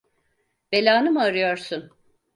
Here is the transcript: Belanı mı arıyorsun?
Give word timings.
Belanı 0.71 1.11
mı 1.11 1.21
arıyorsun? 1.21 1.91